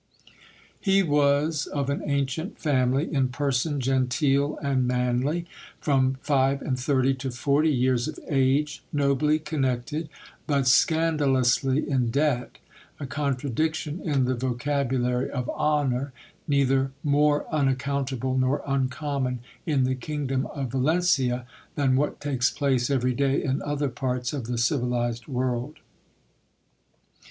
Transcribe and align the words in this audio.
He 0.79 1.03
was 1.03 1.67
of 1.67 1.87
an 1.91 2.01
ancient 2.03 2.57
family, 2.57 3.13
in 3.13 3.27
person 3.29 3.79
genteel 3.79 4.57
and 4.59 4.87
manly, 4.87 5.45
from 5.79 6.15
five 6.23 6.59
and 6.63 6.79
thirty 6.79 7.13
to 7.13 7.29
forty 7.29 7.69
years 7.69 8.07
of 8.07 8.17
age, 8.27 8.81
nobly 8.91 9.37
connected, 9.37 10.09
but 10.47 10.65
scandalously 10.65 11.87
in 11.87 12.09
debt; 12.09 12.57
a 12.99 13.05
contradiction 13.05 13.99
in 14.01 14.25
the 14.25 14.33
vocabulary 14.33 15.29
of 15.29 15.47
honour, 15.51 16.13
neither 16.47 16.91
more 17.03 17.45
unaccountable 17.53 18.35
nor 18.35 18.63
uncommon 18.65 19.37
in 19.67 19.83
the 19.83 19.93
kingdom 19.93 20.47
of 20.47 20.71
Valencia, 20.71 21.45
than 21.75 21.95
what 21.95 22.19
takes 22.19 22.49
place 22.49 22.89
every 22.89 23.13
day 23.13 23.43
in 23.43 23.61
other 23.61 23.87
parts 23.89 24.33
of 24.33 24.47
the 24.47 24.57
civilized 24.57 25.27
world. 25.27 25.77